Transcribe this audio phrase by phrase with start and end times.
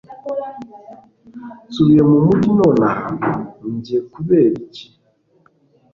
[1.67, 3.05] nsubiye mumugi nonaha!
[3.73, 4.93] njye kuberiki se